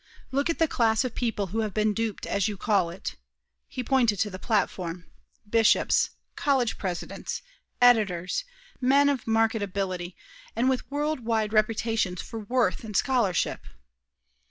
[0.31, 3.17] Look at the class of people who have been duped, as you call it."
[3.67, 5.05] He pointed to the platform.
[5.47, 7.43] "Bishops, college presidents,
[7.79, 8.43] editors,
[8.81, 10.15] men of marked ability
[10.55, 13.63] and with world wide reputation for worth and scholarship."